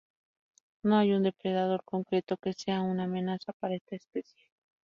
No 0.81 0.97
hay 0.97 1.13
un 1.13 1.21
depredador 1.21 1.83
concreto 1.83 2.37
que 2.37 2.53
sea 2.53 2.81
una 2.81 3.03
amenazas 3.03 3.55
para 3.59 3.75
esta 3.75 3.95
especie. 3.97 4.49